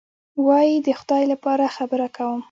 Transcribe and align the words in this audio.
وایي: 0.47 0.75
د 0.85 0.87
خدای 0.99 1.23
لپاره 1.33 1.65
خبره 1.75 2.07
کوم. 2.15 2.39